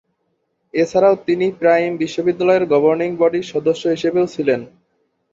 এছাড়াও 0.73 1.15
তিনি 1.27 1.45
প্রাইম 1.59 1.91
বিশ্ববিদ্যালয়ের 1.97 2.63
গভর্নিং 2.65 3.09
বডির 3.17 3.49
সদস্য 3.53 3.83
হিসেবেও 3.87 4.25
ছিলেন। 4.27 4.61